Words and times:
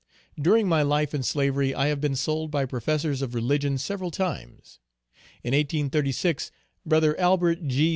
During 0.41 0.67
my 0.67 0.81
life 0.81 1.13
in 1.13 1.21
slavery 1.21 1.75
I 1.75 1.85
have 1.89 2.01
been 2.01 2.15
sold 2.15 2.49
by 2.49 2.65
professors 2.65 3.21
of 3.21 3.35
religion 3.35 3.77
several 3.77 4.09
times. 4.09 4.79
In 5.43 5.53
1836 5.53 6.49
"Bro." 6.83 7.13
Albert 7.19 7.67
G. 7.67 7.89